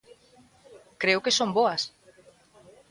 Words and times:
Creo 1.01 1.23
que 1.23 1.35
son 1.37 1.49
boas. 1.57 1.81